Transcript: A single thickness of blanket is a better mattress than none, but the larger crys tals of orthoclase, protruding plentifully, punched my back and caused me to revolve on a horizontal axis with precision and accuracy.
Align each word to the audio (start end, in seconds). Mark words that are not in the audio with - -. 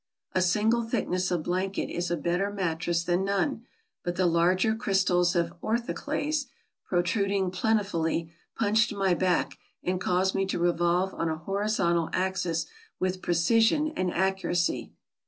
A 0.33 0.41
single 0.41 0.81
thickness 0.81 1.29
of 1.29 1.43
blanket 1.43 1.87
is 1.91 2.09
a 2.09 2.17
better 2.17 2.49
mattress 2.49 3.03
than 3.03 3.23
none, 3.23 3.67
but 4.03 4.15
the 4.15 4.25
larger 4.25 4.73
crys 4.75 5.05
tals 5.05 5.35
of 5.39 5.53
orthoclase, 5.61 6.47
protruding 6.83 7.51
plentifully, 7.51 8.33
punched 8.55 8.91
my 8.95 9.13
back 9.13 9.59
and 9.83 10.01
caused 10.01 10.33
me 10.33 10.47
to 10.47 10.57
revolve 10.57 11.13
on 11.13 11.29
a 11.29 11.37
horizontal 11.37 12.09
axis 12.13 12.65
with 12.97 13.21
precision 13.21 13.89
and 13.95 14.11
accuracy. 14.11 14.91